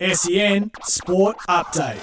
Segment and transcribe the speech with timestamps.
[0.00, 2.00] SEN Sport Update.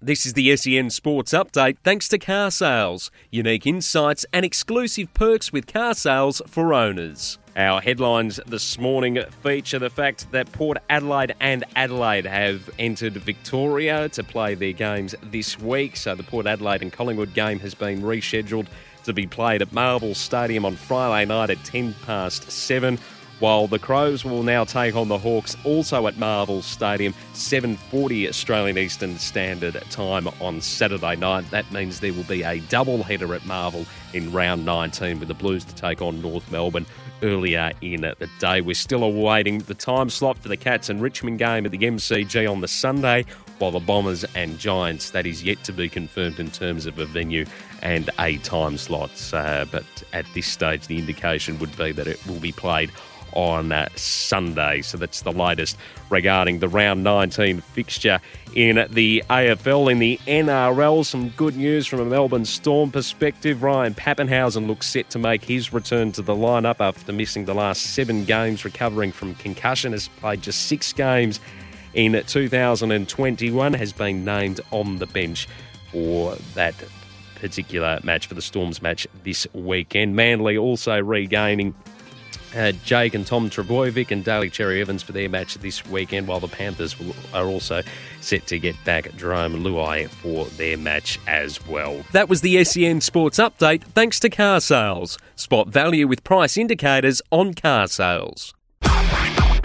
[0.00, 3.10] This is the SEN Sports Update thanks to car sales.
[3.30, 7.36] Unique insights and exclusive perks with car sales for owners.
[7.56, 14.08] Our headlines this morning feature the fact that Port Adelaide and Adelaide have entered Victoria
[14.08, 15.94] to play their games this week.
[15.94, 18.68] So the Port Adelaide and Collingwood game has been rescheduled
[19.04, 22.98] to be played at Marvel Stadium on Friday night at 10 past 7
[23.40, 28.78] while the Crows will now take on the Hawks also at Marvel Stadium, 7:40 Australian
[28.78, 31.50] Eastern Standard Time on Saturday night.
[31.50, 35.34] That means there will be a double header at Marvel in round 19 with the
[35.34, 36.86] Blues to take on North Melbourne
[37.22, 38.60] earlier in the day.
[38.60, 42.50] We're still awaiting the time slot for the Cats and Richmond game at the MCG
[42.50, 43.24] on the Sunday,
[43.60, 47.04] while the Bombers and Giants, that is yet to be confirmed in terms of a
[47.04, 47.44] venue
[47.82, 49.10] and a time slot.
[49.32, 52.90] Uh, but at this stage, the indication would be that it will be played
[53.32, 54.82] on uh, Sunday.
[54.82, 55.76] So that's the latest
[56.08, 58.18] regarding the round 19 fixture
[58.54, 59.92] in the AFL.
[59.92, 63.62] In the NRL, some good news from a Melbourne Storm perspective.
[63.62, 67.94] Ryan Papenhuyzen looks set to make his return to the lineup after missing the last
[67.94, 69.92] seven games, recovering from concussion.
[69.92, 71.40] Has played just six games
[71.94, 73.72] in 2021.
[73.72, 75.48] Has been named on the bench
[75.90, 76.74] for that
[77.36, 80.14] particular match for the Storms match this weekend.
[80.14, 81.74] Manly also regaining
[82.54, 86.40] uh, Jake and Tom Trbojevic and Daly Cherry Evans for their match this weekend, while
[86.40, 87.82] the Panthers will, are also
[88.20, 92.04] set to get back Jarome Luai for their match as well.
[92.12, 95.18] That was the SEN Sports Update, thanks to car sales.
[95.36, 98.54] Spot value with price indicators on car sales.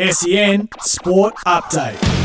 [0.00, 2.19] SEN Sport Update.